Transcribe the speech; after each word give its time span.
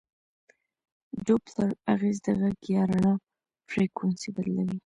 د 1.13 1.15
ډوپلر 1.25 1.69
اغېز 1.93 2.17
د 2.25 2.27
غږ 2.39 2.57
یا 2.75 2.83
رڼا 2.91 3.13
فریکونسي 3.69 4.29
بدلوي. 4.35 4.77